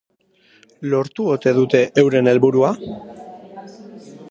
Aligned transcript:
Lortu 0.93 1.25
ote 1.33 1.53
dute 1.59 1.83
euren 2.05 2.31
helburua? 2.33 2.73